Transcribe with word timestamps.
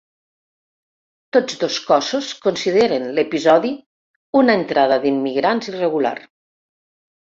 Tots 1.37 1.59
dos 1.65 1.77
cossos 1.91 2.33
consideren 2.47 3.07
l’episodi 3.21 3.77
una 4.43 4.59
entrada 4.63 5.03
d’immigrants 5.09 5.75
irregular. 5.75 6.21